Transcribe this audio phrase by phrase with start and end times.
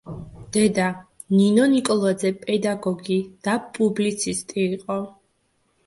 [0.55, 0.85] დედა,
[1.41, 5.03] ნინო ნიკოლაძე პედაგოგი და პუბლიცისტი იყო.